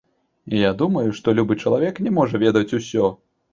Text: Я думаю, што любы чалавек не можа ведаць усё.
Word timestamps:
Я 0.67 0.71
думаю, 0.79 1.03
што 1.19 1.35
любы 1.41 1.59
чалавек 1.67 2.03
не 2.07 2.17
можа 2.19 2.43
ведаць 2.47 2.67
усё. 2.83 3.15